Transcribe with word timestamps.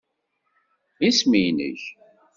Isem-nnek? 1.07 1.81